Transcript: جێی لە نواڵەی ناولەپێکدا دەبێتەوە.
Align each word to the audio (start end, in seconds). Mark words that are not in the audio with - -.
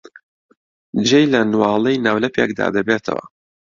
جێی 1.07 1.25
لە 1.33 1.39
نواڵەی 1.51 2.01
ناولەپێکدا 2.05 2.67
دەبێتەوە. 2.75 3.23